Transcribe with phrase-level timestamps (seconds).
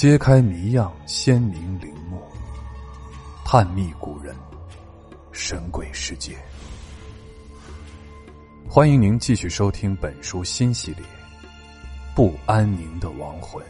[0.00, 2.22] 揭开谜样鲜明陵墓，
[3.44, 4.34] 探秘古人
[5.30, 6.38] 神鬼世界。
[8.66, 11.04] 欢迎您继续收听本书新系列
[12.16, 13.62] 《不安宁的亡魂：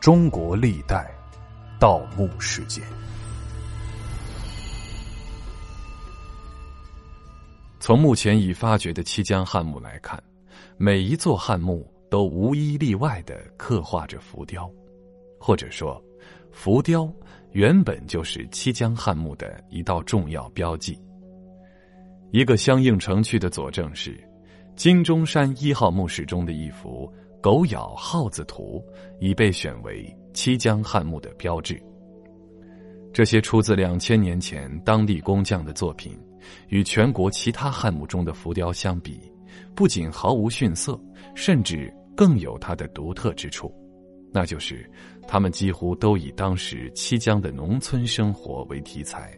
[0.00, 1.10] 中国历代
[1.80, 2.84] 盗墓事件》。
[7.80, 10.22] 从目前已发掘的七江汉墓来看，
[10.76, 14.70] 每一座汉墓都无一例外的刻画着浮雕，
[15.46, 16.02] 或者说，
[16.50, 17.08] 浮雕
[17.52, 20.98] 原本就是七江汉墓的一道重要标记。
[22.32, 24.18] 一个相应程序的佐证是，
[24.74, 27.08] 金钟山一号墓室中的一幅
[27.40, 28.84] 狗咬耗子图
[29.20, 31.80] 已被选为七江汉墓的标志。
[33.12, 36.18] 这些出自两千年前当地工匠的作品。
[36.70, 39.20] 与全国其他汉墓中的浮雕相比，
[39.76, 41.00] 不仅毫无逊色，
[41.36, 43.72] 甚至更有它的独特之处，
[44.36, 44.86] 那就是
[45.26, 49.32] 他们几乎都以当时七江的农村生活为题材。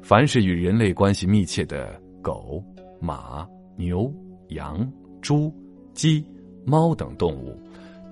[0.00, 2.62] 凡是与人类关系密切的狗、
[3.00, 3.44] 马、
[3.76, 4.08] 牛、
[4.50, 4.88] 羊、
[5.20, 5.52] 猪、
[5.92, 6.24] 鸡、
[6.64, 7.60] 猫等动物，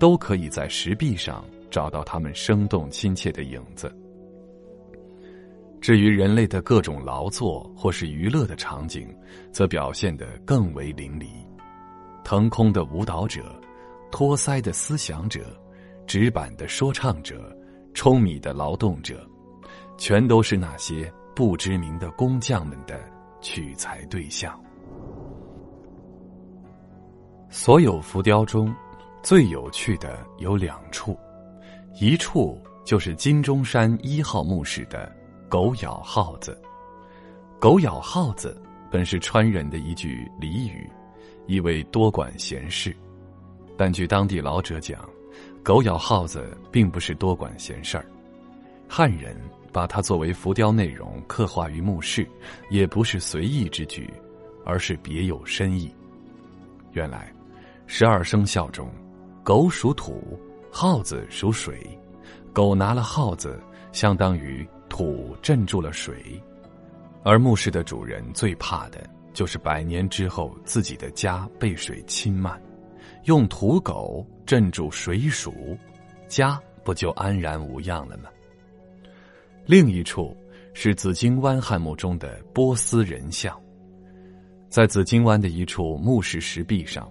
[0.00, 3.88] 都可以在石壁上找到它们生动亲切的影子。
[5.80, 9.08] 至于人类的各种劳作或是娱乐的场景，
[9.52, 11.28] 则表现得更为淋漓。
[12.24, 13.44] 腾空的舞蹈者，
[14.10, 15.56] 托腮的思想者，
[16.08, 17.54] 纸板的说唱者，
[17.92, 19.28] 舂米的劳动者，
[19.98, 22.98] 全都是那些不知名的工匠们的
[23.42, 24.58] 取材对象。
[27.50, 28.74] 所有浮雕中，
[29.22, 31.14] 最有趣的有两处，
[32.00, 35.14] 一处就是金钟山一号墓室的。
[35.50, 36.58] 狗咬耗子，
[37.58, 40.86] 狗咬耗子本是川人的一句俚语，
[41.46, 42.94] 意为多管闲事。
[43.76, 45.08] 但据当地老者讲，
[45.68, 48.06] 狗咬耗子并不是多管闲事儿。
[48.88, 49.36] 汉人
[49.70, 52.26] 把它作为浮雕内容刻画于墓室，
[52.70, 54.10] 也不是随意之举，
[54.64, 55.94] 而是别有深意。
[56.92, 57.30] 原来，
[57.86, 58.90] 十二生肖中，
[59.44, 60.40] 狗属土，
[60.72, 61.78] 耗子属水，
[62.50, 63.60] 狗拿了耗子，
[63.92, 64.66] 相当于。
[64.88, 66.42] 土镇住了水，
[67.22, 68.98] 而墓室的主人最怕的
[69.34, 72.58] 就是百年之后自己的家被水侵漫，
[73.24, 75.76] 用土狗镇住水鼠，
[76.28, 78.30] 家不就安然无恙了吗？
[79.66, 80.34] 另一处
[80.72, 83.54] 是紫荆湾汉墓中的波斯人像，
[84.70, 87.10] 在紫荆湾的一处墓室石壁上，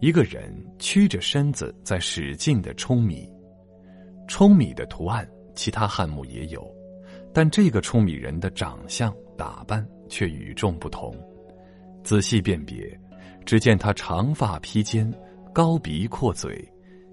[0.00, 3.30] 一个人屈着身子在使劲的舂米，
[4.26, 6.66] 舂米的图案，其他汉墓也有。
[7.32, 11.14] 但这个舂米人的长相打扮却与众不同，
[12.02, 12.98] 仔细辨别，
[13.44, 15.12] 只见他长发披肩，
[15.52, 16.64] 高鼻阔嘴，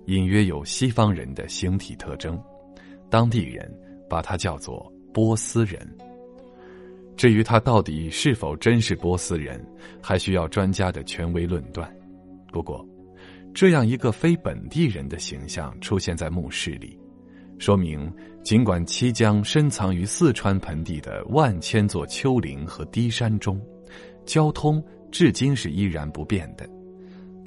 [0.06, 2.40] 隐约有西方人的形体特征。
[3.10, 3.68] 当地人
[4.08, 5.88] 把他叫做波斯人。
[7.16, 9.60] 至于他到底是否真是波斯人，
[10.00, 11.92] 还需要专家的权威论断。
[12.52, 12.88] 不过，
[13.56, 16.96] 这样一个非本地人的形象出现在墓室里。
[17.58, 23.60] 说明，尽管七江深藏于四川盆地的万千座丘陵和低山中，
[24.28, 26.70] 交通至今是依然不变的，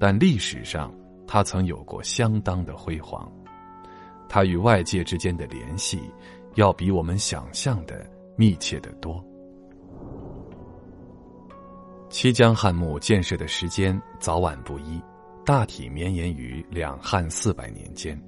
[0.01, 0.91] 但历史上
[1.27, 3.31] 它曾有过相当的辉煌。
[4.31, 6.01] 它与外界之间的联系，
[6.55, 9.23] 要比我们想象的密切得多。
[12.09, 15.01] 七江汉墓建设的时间早晚不一，
[15.45, 18.19] 大体绵延于两汉四百年间。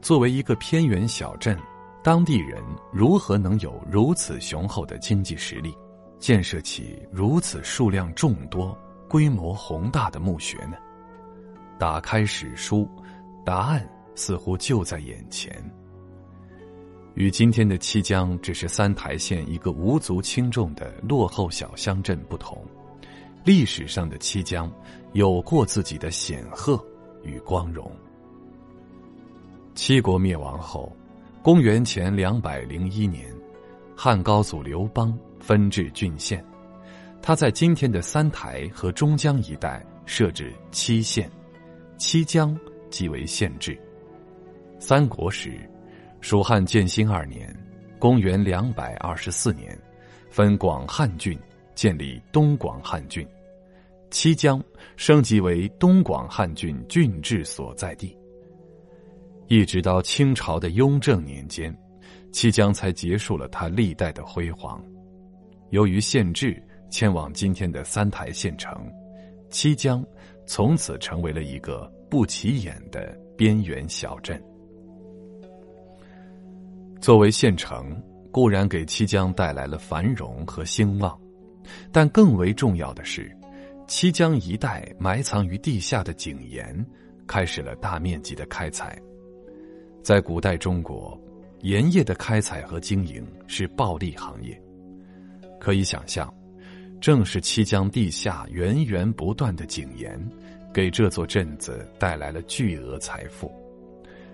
[0.00, 1.58] 作为一个偏远小镇，
[2.02, 5.76] 当地人如何能有如此雄厚的经济实力，
[6.18, 8.76] 建设起如此数量众多、
[9.08, 10.76] 规模宏大的墓穴呢？
[11.78, 12.88] 打开史书，
[13.44, 15.52] 答案似乎就在眼前。
[17.14, 22.60] 与今天的七江只是三台县一个无足轻重的落后小乡镇不同，
[23.44, 24.70] 历史上的七江
[25.12, 26.82] 有过自己的显赫
[27.22, 27.90] 与光荣。
[29.74, 30.92] 七国灭亡后，
[31.42, 33.32] 公元前两百零一年，
[33.96, 36.44] 汉高祖刘邦分治郡县，
[37.22, 41.30] 他在今天的三台和中江一带设置七县，
[41.96, 42.58] 七江
[42.90, 43.78] 即为县治。
[44.78, 45.58] 三国时，
[46.20, 47.54] 蜀汉建兴二年，
[47.98, 49.78] 公元两百二十四年，
[50.28, 51.38] 分广汉郡，
[51.74, 53.26] 建立东广汉郡，
[54.10, 54.62] 七江
[54.96, 58.16] 升级为东广汉郡郡治所在地。
[59.46, 61.74] 一直到清朝的雍正年间，
[62.32, 64.82] 七江才结束了它历代的辉煌。
[65.70, 68.90] 由于县治迁往今天的三台县城，
[69.50, 70.04] 七江
[70.46, 74.42] 从此成为了一个不起眼的边缘小镇。
[77.00, 78.00] 作为县城，
[78.30, 81.18] 固然给七江带来了繁荣和兴旺，
[81.92, 83.30] 但更为重要的是，
[83.86, 86.84] 七江一带埋藏于地下的井盐
[87.26, 88.98] 开始了大面积的开采。
[90.02, 91.18] 在古代中国，
[91.60, 94.58] 盐业的开采和经营是暴利行业。
[95.60, 96.32] 可以想象，
[97.04, 100.18] 正是七江地下源源不断的井盐，
[100.72, 103.52] 给这座镇子带来了巨额财富。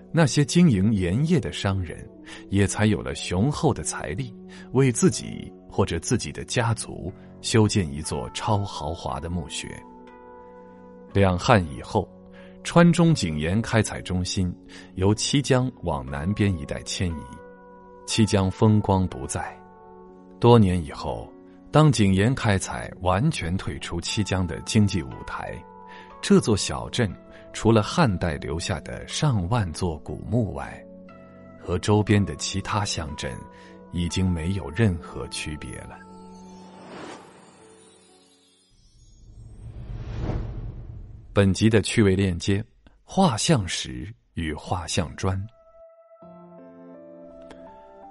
[0.09, 2.09] 那些经营盐业的商人，
[2.47, 4.33] 也才有了雄厚的财力，
[4.71, 9.67] 为自己或者自己的家族修建一座超豪华的墓穴。
[11.11, 12.09] 两汉以后。
[12.63, 14.55] 川中井盐开采中心
[14.93, 17.23] 由七江往南边一带迁移，
[18.07, 19.53] 七江风光不再。
[20.39, 21.27] 多年以后，
[21.71, 25.57] 当井盐开采完全退出七江的经济舞台，
[26.21, 27.09] 这座小镇
[27.53, 30.85] 除了汉代留下的上万座古墓外，
[31.57, 33.33] 和周边的其他乡镇
[33.93, 35.97] 已经没有任何区别了。
[41.31, 42.61] 本集的趣味链接：
[43.05, 45.41] 画像石与画像砖。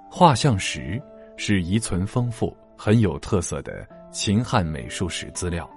[0.09, 0.99] 画像石
[1.37, 5.69] 是遗存丰富、很有特色的秦汉美术史资料。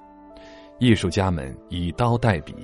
[0.78, 2.54] 艺术家们以刀代笔，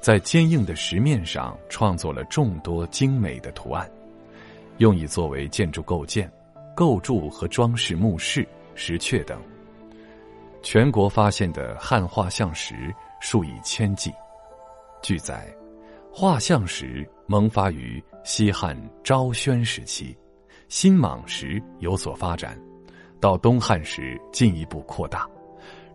[0.00, 3.90] 在坚硬的石面上创作了众多精美的图案，
[4.78, 6.30] 用以作为建筑构件、
[6.72, 8.46] 构筑和装饰墓室、
[8.76, 9.42] 石阙等。
[10.62, 12.94] 全国发现的汉画像石。
[13.20, 14.10] 数以千计。
[15.02, 15.52] 据载，
[16.10, 20.16] 画像石萌发于西汉昭宣时期，
[20.68, 22.58] 新莽时有所发展，
[23.20, 25.28] 到东汉时进一步扩大，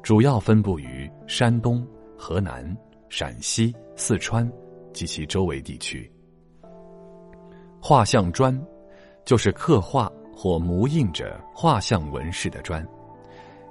[0.01, 1.85] 主要分布于山东、
[2.17, 2.65] 河南、
[3.09, 4.49] 陕西、四川
[4.93, 6.09] 及其周围地区。
[7.81, 8.57] 画像砖，
[9.25, 12.87] 就是刻画或模印着画像纹饰的砖，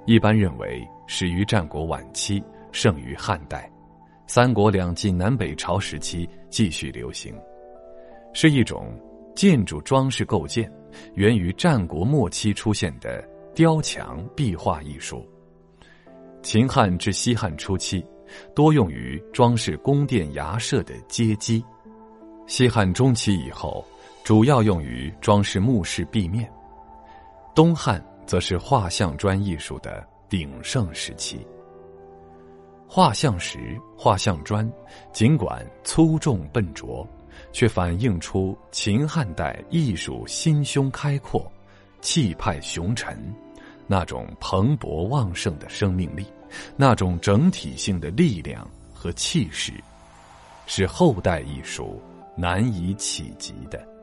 [0.05, 2.43] 一般认为始于战国晚期。
[2.71, 3.71] 盛于汉代，
[4.27, 7.33] 三国两晋南北朝时期继续流行，
[8.33, 8.93] 是一种
[9.33, 10.69] 建筑装饰构件，
[11.13, 13.25] 源于战国末期出现的
[13.55, 15.25] 雕墙壁画艺术。
[16.43, 18.05] 秦汉至西汉初期，
[18.53, 21.63] 多用于装饰宫殿衙舍的阶基；
[22.47, 23.83] 西汉中期以后，
[24.25, 26.45] 主要用于装饰墓室壁面；
[27.55, 31.47] 东汉则是画像砖艺术的鼎盛时期。
[32.85, 34.69] 画像石、画像砖，
[35.13, 37.07] 尽管粗重笨拙，
[37.53, 41.49] 却反映出秦汉代艺术心胸开阔、
[42.01, 43.17] 气派雄沉，
[43.87, 46.25] 那种蓬勃旺盛的生命力，
[46.75, 49.73] 那种整体性的力量和气势，
[50.65, 52.01] 是后代艺术
[52.35, 53.94] 难以企及的。